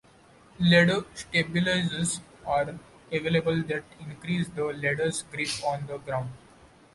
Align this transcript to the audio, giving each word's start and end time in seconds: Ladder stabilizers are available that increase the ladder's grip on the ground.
Ladder 0.59 1.05
stabilizers 1.13 2.21
are 2.43 2.73
available 3.11 3.61
that 3.61 3.83
increase 3.99 4.47
the 4.47 4.63
ladder's 4.63 5.21
grip 5.31 5.49
on 5.63 5.85
the 5.85 5.99
ground. 5.99 6.31